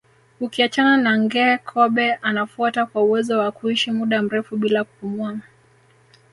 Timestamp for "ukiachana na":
0.39-1.17